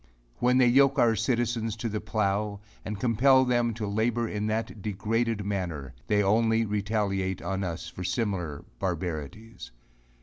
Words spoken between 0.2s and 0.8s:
When they